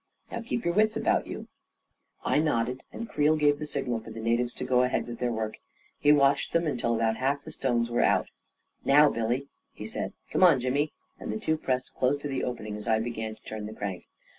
[0.31, 1.47] Now keep your wits about you!"
[2.25, 5.19] I nodded, and Creel gave the signal for the na tives to go ahead with
[5.19, 5.57] their work.
[5.99, 8.29] He watched them until about half the stones were out."
[8.93, 9.47] Now, Billy!"
[9.79, 12.99] he said." Come on, Jimmy," and the two pressed close to the opening as I
[12.99, 14.07] began to turn the crank.